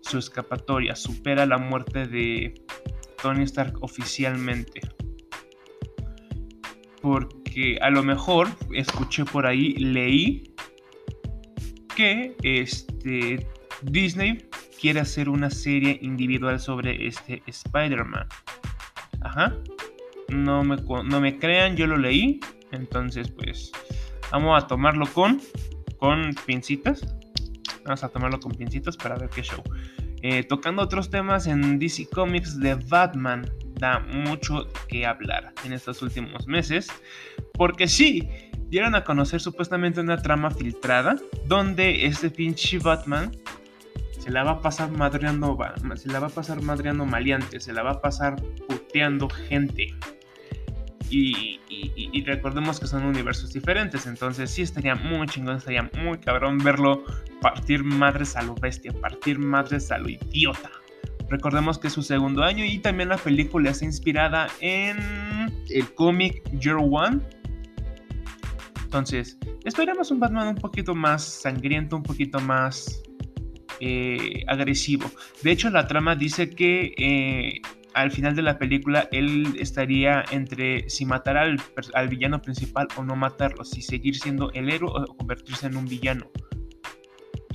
su 0.05 0.19
escapatoria, 0.19 0.95
supera 0.95 1.47
la 1.47 1.59
muerte 1.59 2.07
de 2.07 2.55
Tony 3.23 3.43
Stark 3.45 3.83
oficialmente 3.83 4.81
porque 7.05 7.77
a 7.83 7.91
lo 7.91 8.03
mejor 8.03 8.49
escuché 8.73 9.27
por 9.27 9.45
ahí, 9.45 9.75
leí 9.75 10.55
que 11.95 12.35
este, 12.43 13.47
Disney 13.83 14.49
quiere 14.81 15.01
hacer 15.01 15.29
una 15.29 15.51
serie 15.51 15.99
individual 16.01 16.59
sobre 16.59 17.07
este 17.07 17.43
Spider-Man. 17.47 18.27
Ajá. 19.21 19.55
No 20.31 20.65
me, 20.65 20.77
no 20.77 21.21
me 21.21 21.39
crean, 21.39 21.77
yo 21.77 21.87
lo 21.87 21.99
leí. 21.99 22.41
Entonces, 22.73 23.31
pues, 23.31 23.71
vamos 24.33 24.65
a 24.65 24.67
tomarlo 24.67 25.07
con, 25.13 25.43
con 25.99 26.35
pincitas. 26.47 27.15
Vamos 27.85 28.03
a 28.05 28.09
tomarlo 28.09 28.41
con 28.41 28.53
pincitas 28.53 28.97
para 28.97 29.17
ver 29.17 29.29
qué 29.31 29.43
show. 29.43 29.63
Eh, 30.23 30.43
tocando 30.43 30.83
otros 30.83 31.11
temas 31.11 31.47
en 31.47 31.79
DC 31.79 32.09
Comics 32.09 32.59
de 32.59 32.77
Batman 32.77 33.45
da 33.75 33.99
mucho 33.99 34.67
que 34.89 35.05
hablar 35.05 35.53
en 35.65 35.73
estos 35.73 36.01
últimos 36.01 36.47
meses, 36.47 36.89
porque 37.53 37.89
sí, 37.89 38.29
dieron 38.69 38.95
a 38.95 39.05
conocer 39.05 39.41
supuestamente 39.41 40.01
una 40.01 40.17
trama 40.17 40.51
filtrada 40.51 41.17
donde 41.47 42.07
este 42.07 42.31
pinche 42.31 42.79
Batman 42.79 43.33
se 44.19 44.31
la 44.31 44.43
va 44.43 44.53
a 44.53 44.61
pasar 44.63 44.91
madreando, 44.91 45.59
se 45.97 46.09
la 46.09 46.21
va 46.21 46.29
a 46.29 46.31
pasar 46.31 46.63
madreando 46.63 47.05
maleante, 47.05 47.61
se 47.61 47.75
la 47.75 47.83
va 47.83 47.91
a 47.91 48.01
pasar 48.01 48.37
puteando 48.67 49.29
gente. 49.29 49.95
Y, 51.75 52.23
recordemos 52.25 52.81
que 52.81 52.87
son 52.87 53.05
universos 53.05 53.53
diferentes, 53.53 54.07
entonces 54.07 54.51
sí 54.51 54.63
estaría 54.63 54.95
muy 54.95 55.27
chingón, 55.27 55.57
estaría 55.57 55.91
muy 55.99 56.19
cabrón 56.19 56.59
verlo 56.59 57.05
partir 57.41 57.85
madres 57.85 58.37
a 58.37 58.43
lo 58.43 58.55
bestia, 58.55 58.93
partir 58.93 59.39
madres 59.39 59.91
a 59.91 59.99
lo 59.99 60.09
idiota. 60.09 60.71
Recordemos 61.29 61.79
que 61.79 61.89
es 61.89 61.93
su 61.93 62.03
segundo 62.03 62.43
año 62.43 62.65
y 62.65 62.79
también 62.79 63.09
la 63.09 63.17
película 63.17 63.71
está 63.71 63.85
inspirada 63.85 64.49
en 64.61 64.97
el 65.71 65.95
cómic 65.95 66.43
Year 66.61 66.77
One. 66.77 67.21
Entonces, 68.85 69.39
esperamos 69.65 70.11
un 70.11 70.21
Batman 70.21 70.49
un 70.49 70.55
poquito 70.55 70.95
más 70.95 71.25
sangriento, 71.25 71.97
un 71.97 72.03
poquito 72.03 72.39
más 72.41 73.03
eh, 73.81 74.45
agresivo. 74.47 75.11
De 75.43 75.51
hecho, 75.51 75.71
la 75.71 75.87
trama 75.87 76.15
dice 76.15 76.51
que 76.51 76.95
eh, 76.97 77.61
al 77.95 78.11
final 78.11 78.35
de 78.35 78.43
la 78.43 78.59
película 78.59 79.09
él 79.13 79.55
estaría 79.59 80.25
entre 80.31 80.89
si 80.91 81.07
matar 81.07 81.37
al, 81.37 81.59
villano 82.09 82.43
principal 82.43 82.89
o 82.97 83.05
no 83.05 83.17
matarlo, 83.17 83.65
si 83.65 83.83
seguir 83.83 84.17
siendo 84.17 84.51
el 84.53 84.71
héroe 84.71 84.91
o 84.93 85.17
convertirse 85.17 85.67
en 85.67 85.77
un 85.77 85.87
villano. 85.87 86.31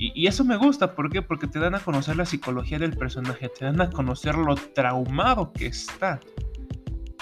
Y 0.02 0.26
eso 0.26 0.44
me 0.44 0.56
gusta, 0.56 0.94
¿por 0.94 1.10
qué? 1.10 1.20
Porque 1.20 1.46
te 1.46 1.58
dan 1.58 1.74
a 1.74 1.80
conocer 1.80 2.16
la 2.16 2.24
psicología 2.24 2.78
del 2.78 2.96
personaje, 2.96 3.50
te 3.50 3.66
dan 3.66 3.82
a 3.82 3.90
conocer 3.90 4.34
lo 4.34 4.54
traumado 4.54 5.52
que 5.52 5.66
está 5.66 6.20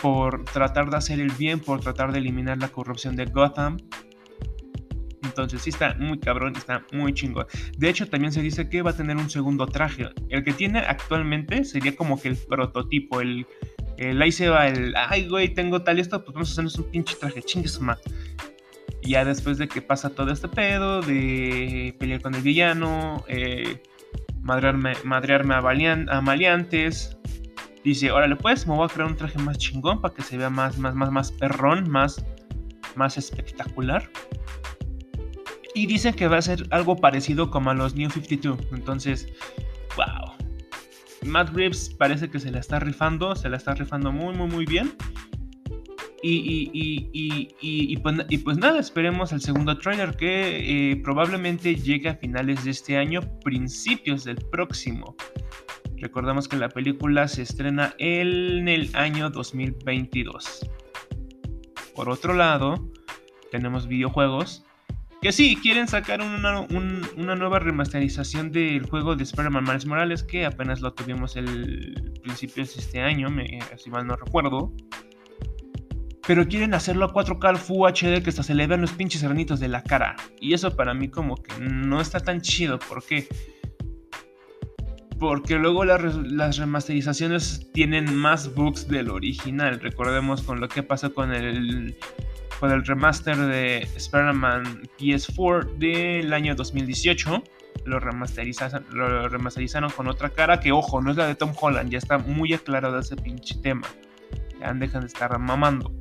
por 0.00 0.44
tratar 0.44 0.88
de 0.88 0.96
hacer 0.96 1.18
el 1.18 1.32
bien, 1.32 1.58
por 1.58 1.80
tratar 1.80 2.12
de 2.12 2.18
eliminar 2.18 2.58
la 2.58 2.68
corrupción 2.68 3.16
de 3.16 3.26
Gotham. 3.26 3.78
Entonces 5.42 5.62
sí 5.62 5.70
está 5.70 5.94
muy 5.98 6.18
cabrón, 6.18 6.54
está 6.56 6.84
muy 6.92 7.14
chingón. 7.14 7.46
De 7.76 7.88
hecho, 7.88 8.08
también 8.08 8.32
se 8.32 8.42
dice 8.42 8.68
que 8.68 8.82
va 8.82 8.90
a 8.90 8.96
tener 8.96 9.16
un 9.16 9.30
segundo 9.30 9.66
traje. 9.66 10.08
El 10.28 10.44
que 10.44 10.52
tiene 10.52 10.80
actualmente 10.80 11.64
sería 11.64 11.94
como 11.96 12.20
que 12.20 12.28
el 12.28 12.36
prototipo, 12.36 13.20
el, 13.20 13.46
el 13.96 14.20
ahí 14.20 14.32
se 14.32 14.48
va 14.48 14.68
el, 14.68 14.94
ay 14.96 15.28
güey, 15.28 15.54
tengo 15.54 15.82
tal 15.82 15.98
y 15.98 16.00
esto, 16.00 16.24
pues 16.24 16.34
vamos 16.34 16.50
a 16.50 16.52
hacernos 16.52 16.78
un 16.78 16.90
pinche 16.90 17.16
traje, 17.16 17.42
chingues 17.42 17.80
más. 17.80 17.98
Ya 19.02 19.24
después 19.24 19.58
de 19.58 19.68
que 19.68 19.80
pasa 19.80 20.10
todo 20.10 20.32
este 20.32 20.48
pedo, 20.48 21.02
de 21.02 21.94
pelear 21.98 22.20
con 22.20 22.34
el 22.34 22.42
villano, 22.42 23.24
eh, 23.28 23.80
madrearme, 24.42 25.54
a, 25.54 25.58
a 25.58 26.20
maleantes, 26.20 27.16
dice, 27.84 28.10
órale 28.10 28.36
pues, 28.36 28.66
me 28.66 28.74
voy 28.74 28.86
a 28.86 28.88
crear 28.92 29.08
un 29.08 29.16
traje 29.16 29.38
más 29.38 29.58
chingón 29.58 30.00
para 30.00 30.14
que 30.14 30.22
se 30.22 30.36
vea 30.36 30.50
más, 30.50 30.78
más, 30.78 30.94
más, 30.94 31.10
más 31.10 31.32
perrón, 31.32 31.88
más, 31.88 32.24
más 32.96 33.16
espectacular. 33.16 34.10
Y 35.78 35.86
dicen 35.86 36.12
que 36.12 36.26
va 36.26 36.38
a 36.38 36.42
ser 36.42 36.66
algo 36.72 36.96
parecido 36.96 37.52
como 37.52 37.70
a 37.70 37.74
los 37.74 37.94
New 37.94 38.10
52. 38.10 38.58
Entonces, 38.72 39.28
wow. 39.94 40.34
Matt 41.24 41.50
Reeves 41.54 41.90
parece 41.90 42.28
que 42.28 42.40
se 42.40 42.50
la 42.50 42.58
está 42.58 42.80
rifando, 42.80 43.36
se 43.36 43.48
la 43.48 43.58
está 43.58 43.74
rifando 43.74 44.10
muy, 44.10 44.34
muy, 44.34 44.48
muy 44.48 44.64
bien. 44.64 44.92
Y, 46.20 46.68
y, 46.72 47.96
pues, 47.98 48.16
y, 48.28 48.38
pues, 48.38 48.58
nada, 48.58 48.80
esperemos 48.80 49.30
el 49.30 49.40
segundo 49.40 49.78
trailer 49.78 50.16
que 50.16 50.90
eh, 50.90 50.96
probablemente 50.96 51.76
llegue 51.76 52.08
a 52.08 52.16
finales 52.16 52.64
de 52.64 52.72
este 52.72 52.96
año, 52.96 53.20
principios 53.44 54.24
del 54.24 54.38
próximo. 54.50 55.14
Recordemos 55.98 56.48
que 56.48 56.56
la 56.56 56.70
película 56.70 57.28
se 57.28 57.42
estrena 57.42 57.94
en 57.98 58.66
el 58.66 58.90
año 58.96 59.30
2022. 59.30 60.68
Por 61.94 62.08
otro 62.08 62.34
lado, 62.34 62.90
tenemos 63.52 63.86
videojuegos 63.86 64.64
que 65.20 65.32
sí, 65.32 65.58
quieren 65.60 65.88
sacar 65.88 66.20
una, 66.20 66.66
nueva 67.34 67.58
remasterización 67.58 68.52
del 68.52 68.86
juego 68.88 69.16
de 69.16 69.24
Spider-Man 69.24 69.64
Miles 69.64 69.86
Morales, 69.86 70.22
que 70.22 70.46
apenas 70.46 70.80
lo 70.80 70.92
tuvimos 70.92 71.36
el 71.36 72.20
principio 72.22 72.64
de 72.64 72.70
este 72.70 73.00
año, 73.00 73.28
si 73.76 73.90
mal 73.90 74.06
no 74.06 74.16
recuerdo. 74.16 74.72
Pero 76.26 76.46
quieren 76.46 76.74
hacerlo 76.74 77.06
a 77.06 77.12
4K 77.12 77.56
Full 77.56 77.88
HD 77.88 78.22
que 78.22 78.30
hasta 78.30 78.42
se 78.42 78.54
le 78.54 78.66
vean 78.66 78.82
los 78.82 78.92
pinches 78.92 79.22
granitos 79.22 79.60
de 79.60 79.68
la 79.68 79.82
cara. 79.82 80.14
Y 80.40 80.52
eso 80.52 80.76
para 80.76 80.92
mí 80.94 81.08
como 81.08 81.36
que 81.36 81.58
no 81.58 82.00
está 82.00 82.20
tan 82.20 82.42
chido. 82.42 82.78
¿Por 82.78 83.02
qué? 83.02 83.26
Porque 85.18 85.56
luego 85.56 85.84
las 85.84 86.58
remasterizaciones 86.58 87.72
tienen 87.72 88.14
más 88.14 88.54
bugs 88.54 88.86
del 88.86 89.10
original. 89.10 89.80
Recordemos 89.80 90.42
con 90.42 90.60
lo 90.60 90.68
que 90.68 90.82
pasó 90.82 91.12
con 91.14 91.32
el 91.32 91.96
con 92.58 92.72
el 92.72 92.84
remaster 92.84 93.36
de 93.36 93.88
Spider-Man 93.96 94.88
PS4 94.98 95.78
del 95.78 96.32
año 96.32 96.54
2018. 96.54 97.42
Lo 97.84 98.00
remasterizaron, 98.00 99.90
con 99.90 100.08
otra 100.08 100.30
cara 100.30 100.60
que, 100.60 100.72
ojo, 100.72 101.00
no 101.00 101.10
es 101.10 101.16
la 101.16 101.26
de 101.26 101.34
Tom 101.34 101.52
Holland, 101.58 101.90
ya 101.90 101.98
está 101.98 102.18
muy 102.18 102.52
aclarado 102.52 102.98
ese 102.98 103.16
pinche 103.16 103.54
tema. 103.62 103.86
Ya 104.60 104.72
dejan 104.74 105.02
de 105.02 105.06
estar 105.06 105.38
mamando. 105.38 105.92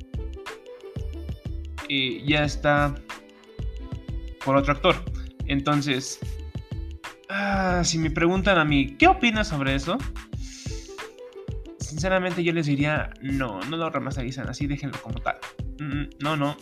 Y 1.88 2.26
ya 2.26 2.44
está 2.44 2.94
por 4.44 4.56
otro 4.56 4.74
actor. 4.74 4.96
Entonces, 5.46 6.18
ah, 7.30 7.82
si 7.84 7.98
me 7.98 8.10
preguntan 8.10 8.58
a 8.58 8.64
mí, 8.64 8.96
¿qué 8.98 9.06
opinas 9.06 9.48
sobre 9.48 9.74
eso? 9.74 9.96
Sinceramente 11.78 12.44
yo 12.44 12.52
les 12.52 12.66
diría, 12.66 13.10
no, 13.22 13.60
no 13.60 13.76
lo 13.76 13.88
remasterizan 13.88 14.48
así, 14.48 14.66
déjenlo 14.66 15.00
como 15.00 15.20
tal 15.20 15.36
no, 15.78 16.36
no, 16.36 16.56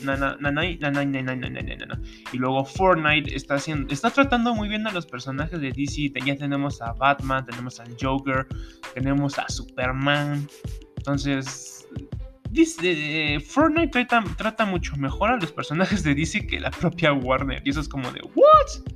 Y 2.33 2.39
luego 2.39 2.65
Fortnite 2.65 3.35
está 3.35 3.55
haciendo, 3.55 3.93
está 3.93 4.11
tratando 4.11 4.55
muy 4.55 4.69
bien 4.69 4.87
a 4.87 4.93
los 4.93 5.07
personajes 5.07 5.61
de 5.61 5.73
DC. 5.73 6.13
Ya 6.25 6.37
tenemos 6.37 6.83
a 6.83 6.93
Batman, 6.93 7.45
tenemos 7.45 7.81
al 7.81 7.97
Joker, 8.01 8.47
tenemos 8.95 9.39
a 9.39 9.49
Superman. 9.49 10.47
Entonces, 10.97 11.89
dice, 12.51 13.41
Fortnite 13.41 14.05
trata, 14.05 14.25
trata 14.37 14.67
mucho 14.67 14.97
mejor 14.97 15.31
a 15.31 15.37
los 15.37 15.53
personajes 15.53 16.03
de 16.03 16.15
DC 16.15 16.47
que 16.47 16.61
la 16.61 16.71
propia 16.71 17.13
Warner. 17.13 17.63
Y 17.65 17.71
eso 17.71 17.81
es 17.81 17.89
como 17.89 18.11
de, 18.11 18.21
¿what? 18.35 18.93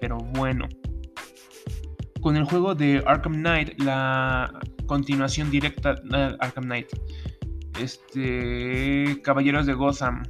Pero 0.00 0.18
bueno. 0.18 0.68
Con 2.20 2.36
el 2.36 2.44
juego 2.44 2.74
de 2.74 3.02
Arkham 3.06 3.34
Knight, 3.34 3.80
la 3.80 4.52
continuación 4.86 5.50
directa 5.50 5.94
de 5.94 6.36
Arkham 6.40 6.64
Knight 6.64 6.88
este 7.80 9.20
Caballeros 9.22 9.66
de 9.66 9.74
Gotham. 9.74 10.22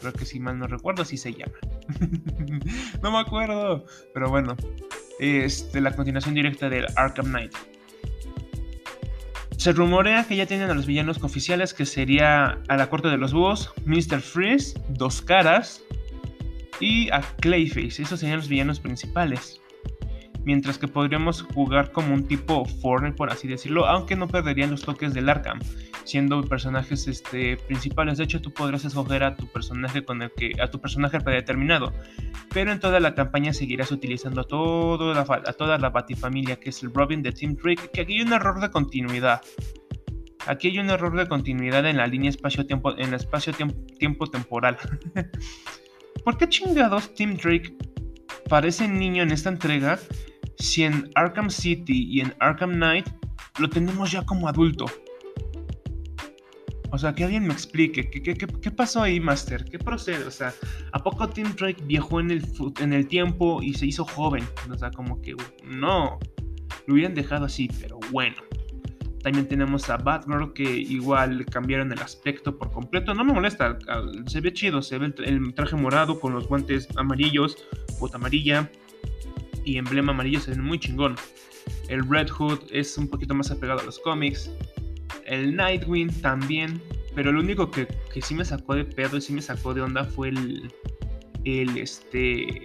Creo 0.00 0.12
que 0.12 0.24
si 0.24 0.40
mal 0.40 0.58
no 0.58 0.66
recuerdo 0.66 1.02
así 1.02 1.16
se 1.16 1.32
llama. 1.32 1.54
no 3.02 3.12
me 3.12 3.18
acuerdo, 3.18 3.84
pero 4.12 4.28
bueno, 4.28 4.56
este 5.20 5.80
la 5.80 5.94
continuación 5.94 6.34
directa 6.34 6.68
del 6.68 6.86
Arkham 6.96 7.26
Knight. 7.26 7.54
Se 9.56 9.72
rumorea 9.72 10.24
que 10.24 10.34
ya 10.34 10.46
tienen 10.46 10.70
a 10.70 10.74
los 10.74 10.86
villanos 10.86 11.22
oficiales 11.22 11.72
que 11.72 11.86
sería 11.86 12.58
a 12.66 12.76
la 12.76 12.90
corte 12.90 13.08
de 13.08 13.16
los 13.16 13.32
búhos, 13.32 13.72
Mr. 13.84 14.20
Freeze, 14.20 14.74
Dos 14.88 15.22
Caras 15.22 15.84
y 16.80 17.08
a 17.10 17.20
Clayface. 17.40 18.02
Esos 18.02 18.18
serían 18.18 18.38
los 18.38 18.48
villanos 18.48 18.80
principales 18.80 19.61
mientras 20.44 20.78
que 20.78 20.88
podríamos 20.88 21.42
jugar 21.42 21.92
como 21.92 22.14
un 22.14 22.26
tipo 22.26 22.64
Fortnite, 22.64 23.16
por 23.16 23.30
así 23.30 23.48
decirlo, 23.48 23.86
aunque 23.86 24.16
no 24.16 24.28
perderían 24.28 24.70
los 24.70 24.82
toques 24.82 25.14
del 25.14 25.28
Arkham, 25.28 25.60
siendo 26.04 26.42
personajes 26.42 27.06
este, 27.08 27.56
principales. 27.56 28.18
De 28.18 28.24
hecho, 28.24 28.40
tú 28.40 28.52
podrás 28.52 28.84
escoger 28.84 29.24
a 29.24 29.36
tu 29.36 29.46
personaje 29.46 30.04
con 30.04 30.22
el 30.22 30.30
que, 30.32 30.52
a 30.60 30.68
tu 30.68 30.80
personaje 30.80 31.20
predeterminado, 31.20 31.92
pero 32.52 32.72
en 32.72 32.80
toda 32.80 33.00
la 33.00 33.14
campaña 33.14 33.52
seguirás 33.52 33.92
utilizando 33.92 34.42
a, 34.42 34.44
todo 34.44 35.14
la, 35.14 35.20
a 35.20 35.52
toda 35.52 35.78
la 35.78 35.90
Batifamilia, 35.90 36.56
que 36.56 36.70
es 36.70 36.82
el 36.82 36.92
Robin 36.92 37.22
de 37.22 37.32
Team 37.32 37.56
Drake, 37.56 37.90
que 37.92 38.02
aquí 38.02 38.14
hay 38.14 38.22
un 38.22 38.32
error 38.32 38.60
de 38.60 38.70
continuidad. 38.70 39.40
Aquí 40.46 40.68
hay 40.68 40.78
un 40.80 40.90
error 40.90 41.16
de 41.16 41.28
continuidad 41.28 41.86
en 41.86 41.98
la 41.98 42.06
línea 42.06 42.28
espacio-tiempo, 42.28 42.96
en 42.98 43.08
el 43.08 43.14
espacio-tiempo 43.14 44.26
temporal. 44.26 44.76
¿Por 46.24 46.36
qué 46.36 46.48
chingados 46.48 47.14
Team 47.14 47.36
Drake 47.36 47.76
parece 48.48 48.88
niño 48.88 49.22
en 49.22 49.30
esta 49.30 49.48
entrega 49.48 49.98
si 50.62 50.84
en 50.84 51.10
Arkham 51.14 51.50
City 51.50 52.06
y 52.08 52.20
en 52.20 52.34
Arkham 52.38 52.72
Knight 52.72 53.08
lo 53.58 53.68
tenemos 53.68 54.10
ya 54.12 54.24
como 54.24 54.48
adulto. 54.48 54.86
O 56.90 56.98
sea, 56.98 57.14
que 57.14 57.24
alguien 57.24 57.46
me 57.46 57.54
explique, 57.54 58.10
¿qué, 58.10 58.70
pasó 58.70 59.02
ahí, 59.02 59.18
Master? 59.18 59.64
¿Qué 59.64 59.78
procede? 59.78 60.24
O 60.24 60.30
sea, 60.30 60.52
¿a 60.92 61.02
poco 61.02 61.26
Tim 61.26 61.54
Drake 61.58 61.82
viajó 61.84 62.20
en 62.20 62.30
el, 62.30 62.46
en 62.80 62.92
el 62.92 63.08
tiempo 63.08 63.62
y 63.62 63.72
se 63.72 63.86
hizo 63.86 64.04
joven? 64.04 64.44
O 64.70 64.76
sea, 64.76 64.90
como 64.90 65.20
que 65.22 65.34
no, 65.64 66.18
lo 66.86 66.94
hubieran 66.94 67.14
dejado 67.14 67.46
así, 67.46 67.68
pero 67.80 67.98
bueno. 68.10 68.36
También 69.22 69.46
tenemos 69.48 69.88
a 69.88 69.96
Batgirl 69.96 70.52
que 70.52 70.64
igual 70.64 71.46
cambiaron 71.46 71.92
el 71.92 72.00
aspecto 72.00 72.58
por 72.58 72.72
completo. 72.72 73.14
No 73.14 73.24
me 73.24 73.32
molesta, 73.32 73.78
se 74.26 74.40
ve 74.40 74.52
chido, 74.52 74.82
se 74.82 74.98
ve 74.98 75.14
el 75.24 75.54
traje 75.54 75.76
morado 75.76 76.20
con 76.20 76.34
los 76.34 76.46
guantes 76.46 76.88
amarillos, 76.96 77.56
bota 78.00 78.16
amarilla 78.18 78.70
y 79.64 79.78
emblema 79.78 80.12
amarillo 80.12 80.40
se 80.40 80.50
ven 80.52 80.62
muy 80.62 80.78
chingón. 80.78 81.16
El 81.88 82.08
Red 82.08 82.28
Hood 82.30 82.60
es 82.70 82.96
un 82.98 83.08
poquito 83.08 83.34
más 83.34 83.50
apegado 83.50 83.80
a 83.80 83.84
los 83.84 83.98
cómics. 83.98 84.50
El 85.26 85.56
Nightwing 85.56 86.10
también. 86.20 86.80
Pero 87.14 87.30
lo 87.30 87.40
único 87.40 87.70
que, 87.70 87.86
que 88.12 88.22
sí 88.22 88.34
me 88.34 88.44
sacó 88.44 88.74
de 88.74 88.84
pedo 88.84 89.18
y 89.18 89.20
sí 89.20 89.32
me 89.32 89.42
sacó 89.42 89.74
de 89.74 89.82
onda 89.82 90.04
fue 90.04 90.30
el. 90.30 90.72
El 91.44 91.76
este. 91.76 92.62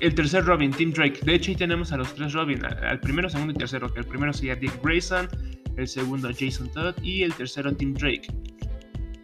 El 0.00 0.14
tercer 0.14 0.44
Robin, 0.44 0.72
Tim 0.72 0.92
Drake. 0.92 1.20
De 1.22 1.34
hecho, 1.34 1.52
ahí 1.52 1.56
tenemos 1.56 1.92
a 1.92 1.96
los 1.96 2.14
tres 2.14 2.32
Robin. 2.32 2.64
Al 2.64 3.00
primero, 3.00 3.28
segundo 3.30 3.52
y 3.52 3.56
tercero. 3.56 3.92
Que 3.92 4.00
el 4.00 4.06
primero 4.06 4.32
sería 4.32 4.56
Dick 4.56 4.82
Grayson. 4.82 5.28
El 5.76 5.86
segundo 5.86 6.30
Jason 6.36 6.70
Todd. 6.72 6.94
Y 7.02 7.22
el 7.22 7.32
tercero 7.34 7.74
Tim 7.74 7.94
Drake. 7.94 8.26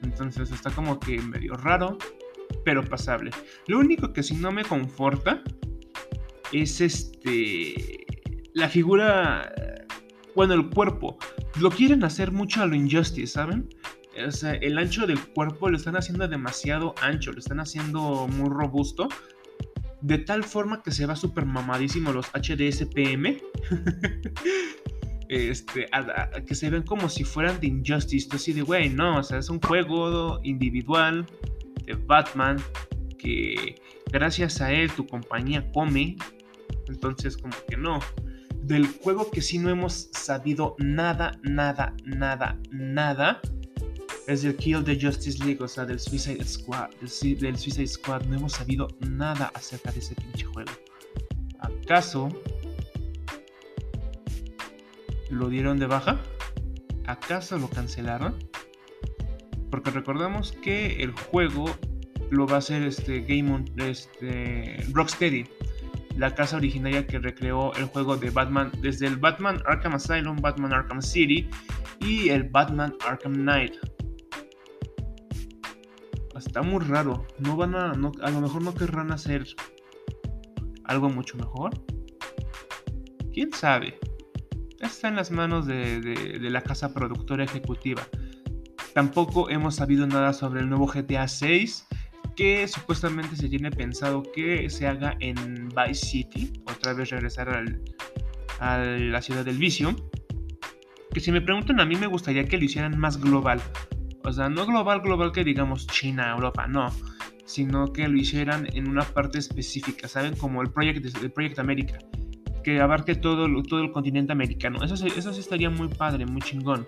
Entonces 0.02 0.50
está 0.50 0.70
como 0.70 1.00
que 1.00 1.20
medio 1.20 1.54
raro. 1.54 1.98
Pero 2.64 2.84
pasable. 2.84 3.30
Lo 3.66 3.78
único 3.78 4.12
que 4.12 4.22
sí 4.22 4.34
no 4.34 4.52
me 4.52 4.64
conforta 4.64 5.42
es 6.52 6.80
este 6.80 8.06
la 8.54 8.68
figura, 8.68 9.52
bueno, 10.34 10.54
el 10.54 10.70
cuerpo. 10.70 11.18
Lo 11.60 11.70
quieren 11.70 12.04
hacer 12.04 12.32
mucho 12.32 12.62
a 12.62 12.66
lo 12.66 12.74
Injustice, 12.74 13.26
¿saben? 13.26 13.68
O 14.26 14.30
sea, 14.30 14.52
el 14.54 14.76
ancho 14.78 15.06
del 15.06 15.20
cuerpo 15.20 15.68
lo 15.68 15.76
están 15.76 15.96
haciendo 15.96 16.26
demasiado 16.26 16.94
ancho, 17.00 17.32
lo 17.32 17.38
están 17.38 17.60
haciendo 17.60 18.26
muy 18.28 18.48
robusto. 18.48 19.08
De 20.02 20.18
tal 20.18 20.44
forma 20.44 20.82
que 20.82 20.92
se 20.92 21.06
va 21.06 21.14
súper 21.14 21.44
mamadísimo 21.44 22.12
los 22.12 22.26
HDSPM. 22.28 23.36
este, 25.28 25.86
que 26.46 26.54
se 26.54 26.70
ven 26.70 26.82
como 26.82 27.08
si 27.08 27.24
fueran 27.24 27.60
de 27.60 27.68
Injustice. 27.68 28.28
Así 28.32 28.52
de, 28.52 28.62
güey, 28.62 28.88
no, 28.90 29.18
o 29.18 29.22
sea, 29.22 29.38
es 29.38 29.48
un 29.48 29.60
juego 29.60 30.40
individual 30.42 31.26
de 31.84 31.94
Batman 31.94 32.56
que 33.18 33.76
gracias 34.10 34.60
a 34.60 34.72
él 34.72 34.90
tu 34.90 35.06
compañía 35.06 35.70
come. 35.72 36.16
Entonces 36.88 37.36
como 37.36 37.54
que 37.68 37.76
no. 37.76 38.00
Del 38.62 38.86
juego 38.86 39.30
que 39.30 39.40
sí 39.40 39.58
no 39.58 39.70
hemos 39.70 40.10
sabido 40.12 40.76
nada, 40.78 41.38
nada, 41.42 41.94
nada, 42.04 42.58
nada. 42.70 43.40
Es 44.26 44.44
el 44.44 44.56
Kill 44.56 44.84
the 44.84 44.98
Justice 45.00 45.42
League, 45.44 45.62
o 45.62 45.68
sea, 45.68 45.84
del 45.84 45.98
Suicide 45.98 46.44
Squad. 46.44 46.90
Del, 47.00 47.56
Suicide 47.56 47.86
Squad. 47.86 48.22
No 48.24 48.36
hemos 48.36 48.52
sabido 48.52 48.88
nada 49.00 49.50
acerca 49.54 49.90
de 49.92 50.00
ese 50.00 50.14
pinche 50.14 50.44
juego. 50.44 50.70
¿Acaso 51.60 52.28
lo 55.30 55.48
dieron 55.48 55.78
de 55.78 55.86
baja? 55.86 56.20
¿Acaso 57.06 57.58
lo 57.58 57.68
cancelaron? 57.68 58.36
Porque 59.70 59.90
recordamos 59.90 60.52
que 60.52 61.02
el 61.02 61.12
juego 61.12 61.66
lo 62.30 62.46
va 62.46 62.56
a 62.56 62.58
hacer 62.58 62.82
este 62.82 63.20
Game 63.22 63.52
on, 63.52 63.64
este, 63.78 64.84
Rocksteady, 64.92 65.44
la 66.20 66.34
casa 66.34 66.58
originaria 66.58 67.06
que 67.06 67.18
recreó 67.18 67.74
el 67.76 67.86
juego 67.86 68.14
de 68.14 68.28
Batman 68.28 68.70
desde 68.82 69.06
el 69.06 69.16
Batman 69.16 69.62
Arkham 69.64 69.94
Asylum, 69.94 70.36
Batman 70.36 70.74
Arkham 70.74 71.00
City 71.00 71.48
y 71.98 72.28
el 72.28 72.44
Batman 72.44 72.94
Arkham 73.08 73.32
Knight. 73.32 73.76
Está 76.36 76.60
muy 76.60 76.84
raro. 76.84 77.26
No 77.38 77.56
van 77.56 77.74
a, 77.74 77.92
a 77.92 78.30
lo 78.30 78.40
mejor 78.42 78.60
no 78.60 78.74
querrán 78.74 79.12
hacer 79.12 79.46
algo 80.84 81.08
mucho 81.08 81.38
mejor. 81.38 81.70
¿Quién 83.32 83.50
sabe? 83.54 83.98
Está 84.78 85.08
en 85.08 85.16
las 85.16 85.30
manos 85.30 85.66
de 85.66 86.38
la 86.38 86.60
casa 86.60 86.92
productora 86.92 87.44
ejecutiva. 87.44 88.02
Tampoco 88.92 89.48
hemos 89.48 89.76
sabido 89.76 90.06
nada 90.06 90.34
sobre 90.34 90.60
el 90.60 90.68
nuevo 90.68 90.86
GTA 90.86 91.28
6 91.28 91.86
que 92.40 92.66
supuestamente 92.68 93.36
se 93.36 93.50
tiene 93.50 93.70
pensado 93.70 94.22
que 94.22 94.70
se 94.70 94.86
haga 94.86 95.14
en 95.20 95.68
Vice 95.68 96.06
City, 96.06 96.50
otra 96.64 96.94
vez 96.94 97.10
regresar 97.10 97.50
a 98.60 98.78
la 98.78 99.20
ciudad 99.20 99.44
del 99.44 99.58
vicio. 99.58 99.94
Que 101.12 101.20
si 101.20 101.32
me 101.32 101.42
preguntan 101.42 101.80
a 101.80 101.84
mí 101.84 101.96
me 101.96 102.06
gustaría 102.06 102.46
que 102.46 102.56
lo 102.56 102.64
hicieran 102.64 102.98
más 102.98 103.20
global. 103.20 103.60
O 104.24 104.32
sea, 104.32 104.48
no 104.48 104.64
global, 104.64 105.02
global 105.02 105.32
que 105.32 105.44
digamos 105.44 105.86
China, 105.86 106.30
Europa, 106.30 106.66
no. 106.66 106.86
Sino 107.44 107.92
que 107.92 108.08
lo 108.08 108.16
hicieran 108.16 108.68
en 108.72 108.88
una 108.88 109.02
parte 109.02 109.38
específica, 109.38 110.08
¿saben? 110.08 110.34
Como 110.34 110.62
el 110.62 110.70
Project, 110.70 111.14
el 111.22 111.32
Project 111.32 111.58
America. 111.58 111.98
Que 112.64 112.80
abarque 112.80 113.16
todo, 113.16 113.48
todo 113.64 113.82
el 113.82 113.92
continente 113.92 114.32
americano. 114.32 114.82
Eso, 114.82 114.94
eso 114.94 115.34
sí 115.34 115.40
estaría 115.40 115.68
muy 115.68 115.88
padre, 115.88 116.24
muy 116.24 116.40
chingón. 116.40 116.86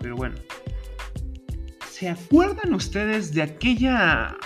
Pero 0.00 0.16
bueno. 0.16 0.34
¿Se 1.98 2.10
acuerdan 2.10 2.74
ustedes 2.74 3.32
de 3.32 3.40
aquella 3.40 4.36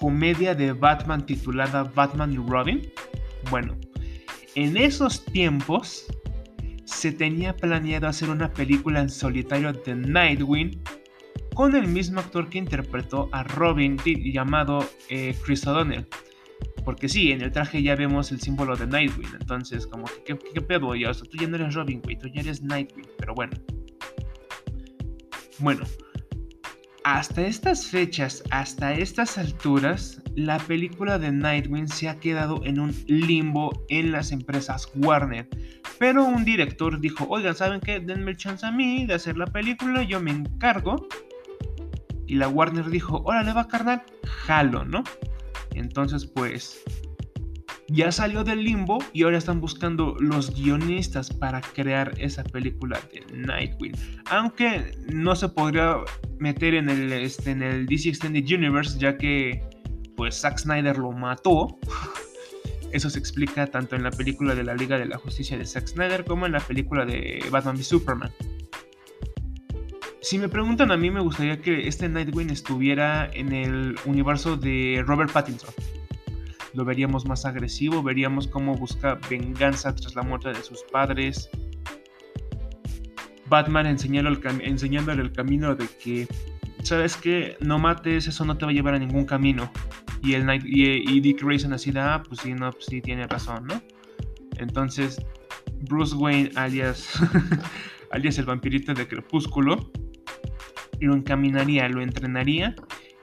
comedia 0.00 0.54
de 0.54 0.72
Batman 0.72 1.26
titulada 1.26 1.82
Batman 1.82 2.32
y 2.32 2.38
Robin? 2.38 2.90
Bueno, 3.50 3.76
en 4.54 4.78
esos 4.78 5.22
tiempos 5.26 6.06
se 6.86 7.12
tenía 7.12 7.54
planeado 7.54 8.06
hacer 8.08 8.30
una 8.30 8.50
película 8.54 9.02
en 9.02 9.10
solitario 9.10 9.70
de 9.70 9.96
Nightwing 9.96 10.82
con 11.52 11.76
el 11.76 11.88
mismo 11.88 12.20
actor 12.20 12.48
que 12.48 12.56
interpretó 12.56 13.28
a 13.32 13.42
Robin 13.42 13.98
llamado 14.06 14.78
eh, 15.10 15.36
Chris 15.44 15.66
O'Donnell. 15.66 16.08
Porque 16.86 17.10
sí, 17.10 17.32
en 17.32 17.42
el 17.42 17.52
traje 17.52 17.82
ya 17.82 17.96
vemos 17.96 18.32
el 18.32 18.40
símbolo 18.40 18.76
de 18.76 18.86
Nightwing. 18.86 19.28
Entonces, 19.38 19.86
como 19.86 20.06
que, 20.24 20.38
¿qué, 20.38 20.62
pedo? 20.62 20.94
Ya, 20.94 21.10
o 21.10 21.14
sea, 21.14 21.28
tú 21.28 21.36
ya 21.36 21.48
no 21.48 21.56
eres 21.56 21.74
Robin, 21.74 22.00
güey, 22.00 22.16
tú 22.16 22.28
ya 22.28 22.40
eres 22.40 22.62
Nightwing. 22.62 23.08
Pero 23.18 23.34
bueno. 23.34 23.52
Bueno, 25.58 25.84
hasta 27.06 27.42
estas 27.42 27.86
fechas, 27.86 28.42
hasta 28.50 28.92
estas 28.92 29.38
alturas, 29.38 30.20
la 30.34 30.58
película 30.58 31.20
de 31.20 31.30
Nightwing 31.30 31.86
se 31.86 32.08
ha 32.08 32.18
quedado 32.18 32.60
en 32.64 32.80
un 32.80 32.92
limbo 33.06 33.70
en 33.88 34.10
las 34.10 34.32
empresas 34.32 34.90
Warner. 34.96 35.48
Pero 36.00 36.24
un 36.24 36.44
director 36.44 37.00
dijo, 37.00 37.24
oigan, 37.28 37.54
¿saben 37.54 37.80
qué? 37.80 38.00
Denme 38.00 38.32
el 38.32 38.36
chance 38.36 38.66
a 38.66 38.72
mí 38.72 39.06
de 39.06 39.14
hacer 39.14 39.36
la 39.36 39.46
película, 39.46 40.02
yo 40.02 40.20
me 40.20 40.32
encargo. 40.32 41.06
Y 42.26 42.34
la 42.34 42.48
Warner 42.48 42.90
dijo, 42.90 43.22
órale 43.24 43.52
va 43.52 43.68
carnal, 43.68 44.02
jalo, 44.24 44.84
¿no? 44.84 45.04
Entonces 45.74 46.26
pues 46.26 46.82
ya 47.88 48.10
salió 48.10 48.42
del 48.42 48.64
limbo 48.64 48.98
y 49.12 49.22
ahora 49.22 49.38
están 49.38 49.60
buscando 49.60 50.16
los 50.18 50.54
guionistas 50.54 51.32
para 51.32 51.60
crear 51.60 52.12
esa 52.18 52.42
película 52.42 52.98
de 53.12 53.24
Nightwing. 53.36 53.92
Aunque 54.30 54.92
no 55.12 55.36
se 55.36 55.48
podría 55.48 55.98
meter 56.38 56.74
en 56.74 56.88
el, 56.88 57.12
este, 57.12 57.54
DC 57.54 58.08
Extended 58.08 58.44
Universe 58.44 58.98
ya 58.98 59.16
que 59.16 59.62
pues 60.16 60.40
Zack 60.40 60.58
Snyder 60.58 60.98
lo 60.98 61.12
mató. 61.12 61.78
Eso 62.92 63.10
se 63.10 63.18
explica 63.18 63.66
tanto 63.66 63.94
en 63.96 64.02
la 64.02 64.10
película 64.10 64.54
de 64.54 64.64
la 64.64 64.74
Liga 64.74 64.98
de 64.98 65.06
la 65.06 65.18
Justicia 65.18 65.58
de 65.58 65.66
Zack 65.66 65.88
Snyder 65.88 66.24
como 66.24 66.46
en 66.46 66.52
la 66.52 66.60
película 66.60 67.04
de 67.04 67.44
Batman 67.50 67.76
v 67.76 67.82
Superman. 67.82 68.30
Si 70.22 70.38
me 70.38 70.48
preguntan 70.48 70.90
a 70.90 70.96
mí, 70.96 71.10
me 71.10 71.20
gustaría 71.20 71.60
que 71.60 71.86
este 71.86 72.08
Nightwing 72.08 72.50
estuviera 72.50 73.30
en 73.32 73.52
el 73.52 73.96
universo 74.06 74.56
de 74.56 75.04
Robert 75.06 75.30
Pattinson 75.30 75.72
lo 76.76 76.84
veríamos 76.84 77.24
más 77.26 77.46
agresivo, 77.46 78.02
veríamos 78.02 78.46
cómo 78.46 78.76
busca 78.76 79.18
venganza 79.30 79.94
tras 79.94 80.14
la 80.14 80.22
muerte 80.22 80.50
de 80.50 80.62
sus 80.62 80.82
padres. 80.92 81.48
Batman 83.48 83.86
enseñándole 83.86 85.22
el, 85.22 85.32
camino 85.32 85.74
de 85.74 85.88
que, 86.02 86.28
¿sabes 86.82 87.16
qué? 87.16 87.56
No 87.60 87.78
mates, 87.78 88.26
eso 88.26 88.44
no 88.44 88.58
te 88.58 88.66
va 88.66 88.72
a 88.72 88.74
llevar 88.74 88.94
a 88.94 88.98
ningún 88.98 89.24
camino. 89.24 89.72
Y, 90.22 90.34
el 90.34 90.46
y, 90.64 91.20
Dick 91.20 91.42
Grayson 91.42 91.72
así 91.72 91.92
de, 91.92 92.00
ah, 92.00 92.22
pues 92.28 92.40
sí, 92.40 92.52
no, 92.52 92.70
pues 92.70 92.86
sí, 92.86 93.00
tiene 93.00 93.26
razón, 93.26 93.66
¿no? 93.66 93.80
Entonces, 94.58 95.24
Bruce 95.88 96.14
Wayne, 96.14 96.50
alias, 96.56 97.18
alias 98.10 98.36
el 98.38 98.44
vampirito 98.44 98.92
de 98.92 99.06
Crepúsculo, 99.06 99.90
lo 101.00 101.14
encaminaría, 101.14 101.88
lo 101.88 102.02
entrenaría 102.02 102.74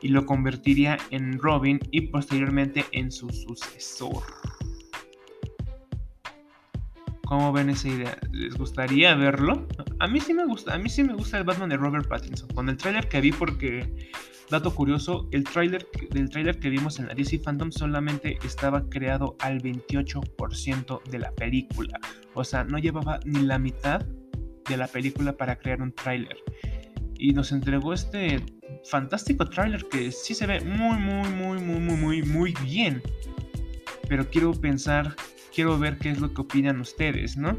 y 0.04 0.10
lo 0.10 0.26
convertiría 0.26 0.98
en 1.10 1.40
Robin 1.40 1.80
y 1.90 2.02
posteriormente 2.02 2.86
en 2.92 3.12
su 3.12 3.30
sucesor. 3.30 4.22
¿Cómo 7.26 7.54
ven 7.54 7.70
esa 7.70 7.88
idea? 7.88 8.18
¿Les 8.32 8.54
gustaría 8.56 9.16
verlo? 9.16 9.66
A 10.00 10.08
mí 10.08 10.20
sí 10.20 10.34
me 10.34 10.46
gusta, 10.46 10.76
a 10.76 10.78
mí 10.78 10.90
sí 10.90 11.04
me 11.04 11.14
gusta 11.14 11.38
el 11.38 11.46
Batman 11.46 11.70
de 11.70 11.78
Robert 11.78 12.08
Pattinson. 12.08 12.50
Con 12.50 12.68
el 12.68 12.76
tráiler 12.76 13.08
que 13.08 13.22
vi 13.22 13.32
porque 13.32 14.12
dato 14.52 14.76
curioso, 14.76 15.30
el 15.32 15.46
tráiler 15.46 15.88
del 16.12 16.30
tráiler 16.30 16.60
que 16.60 16.70
vimos 16.70 17.00
en 17.00 17.08
la 17.08 17.16
DC 17.16 17.40
Fandom 17.40 17.72
solamente 17.72 18.38
estaba 18.46 18.88
creado 18.90 19.38
al 19.40 19.62
28% 19.62 21.02
de 21.04 21.20
la 21.20 21.32
película. 21.32 21.98
O 22.34 22.44
sea, 22.44 22.66
no 22.66 22.78
llevaba 22.78 23.22
ni 23.24 23.42
la 23.42 23.58
mitad 23.58 24.06
de 24.68 24.78
la 24.78 24.88
película 24.88 25.38
para 25.38 25.56
crear 25.56 25.82
un 25.82 25.94
tráiler. 25.94 26.38
Y 27.18 27.32
nos 27.32 27.54
entregó 27.54 27.94
este 27.94 28.44
fantástico 28.84 29.46
tráiler 29.50 29.86
que 29.86 30.12
sí 30.12 30.34
se 30.34 30.46
ve 30.46 30.62
muy, 30.62 30.98
muy, 30.98 31.30
muy, 31.30 31.60
muy, 31.60 31.80
muy, 31.80 31.98
muy, 31.98 32.24
muy 32.24 32.54
bien. 32.64 33.02
Pero 34.08 34.30
quiero 34.30 34.52
pensar, 34.54 35.16
quiero 35.54 35.78
ver 35.78 35.98
qué 35.98 36.10
es 36.10 36.20
lo 36.20 36.34
que 36.34 36.42
opinan 36.42 36.80
ustedes, 36.80 37.38
¿no? 37.38 37.58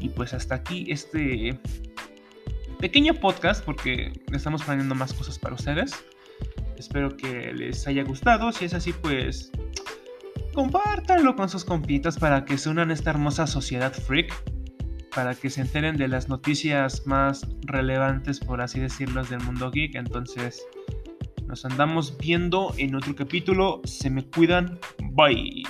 Y 0.00 0.08
pues 0.10 0.34
hasta 0.34 0.56
aquí 0.56 0.86
este 0.88 1.58
pequeño 2.78 3.14
podcast 3.14 3.64
porque 3.64 4.12
estamos 4.32 4.62
planeando 4.62 4.94
más 4.94 5.12
cosas 5.12 5.38
para 5.38 5.54
ustedes. 5.54 5.92
Espero 6.76 7.16
que 7.16 7.52
les 7.52 7.86
haya 7.86 8.04
gustado. 8.04 8.52
Si 8.52 8.64
es 8.64 8.74
así, 8.74 8.92
pues 8.92 9.50
compártanlo 10.54 11.34
con 11.36 11.48
sus 11.48 11.64
compitas 11.64 12.18
para 12.18 12.44
que 12.44 12.58
se 12.58 12.68
unan 12.68 12.90
a 12.90 12.94
esta 12.94 13.10
hermosa 13.10 13.46
sociedad 13.46 13.92
freak 13.92 14.32
para 15.18 15.34
que 15.34 15.50
se 15.50 15.62
enteren 15.62 15.96
de 15.96 16.06
las 16.06 16.28
noticias 16.28 17.04
más 17.04 17.44
relevantes, 17.62 18.38
por 18.38 18.60
así 18.60 18.78
decirlo, 18.78 19.24
del 19.24 19.40
mundo 19.40 19.68
geek. 19.68 19.96
Entonces, 19.96 20.64
nos 21.48 21.64
andamos 21.64 22.16
viendo 22.18 22.72
en 22.78 22.94
otro 22.94 23.16
capítulo. 23.16 23.80
Se 23.82 24.10
me 24.10 24.24
cuidan. 24.24 24.78
Bye. 25.10 25.64